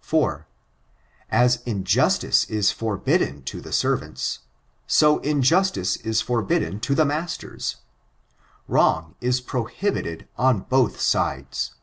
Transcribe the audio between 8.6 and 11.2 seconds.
Wrong is pro hibited on both